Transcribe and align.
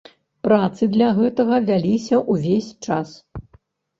Працы 0.45 0.87
для 0.95 1.09
гэтага 1.19 1.59
вяліся 1.69 2.21
ўвесь 2.37 2.71
час. 2.87 3.09